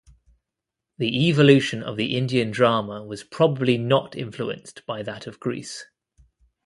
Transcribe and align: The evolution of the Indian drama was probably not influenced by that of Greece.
The 0.97 1.27
evolution 1.29 1.83
of 1.83 1.95
the 1.95 2.17
Indian 2.17 2.49
drama 2.49 3.03
was 3.05 3.23
probably 3.23 3.77
not 3.77 4.15
influenced 4.15 4.83
by 4.87 5.03
that 5.03 5.27
of 5.27 5.39
Greece. 5.39 5.85